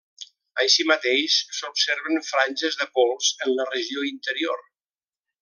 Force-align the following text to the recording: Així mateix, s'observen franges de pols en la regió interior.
Així 0.61 0.85
mateix, 0.91 1.35
s'observen 1.57 2.17
franges 2.31 2.79
de 2.81 2.89
pols 2.97 3.31
en 3.47 3.55
la 3.61 3.69
regió 3.71 4.09
interior. 4.13 4.67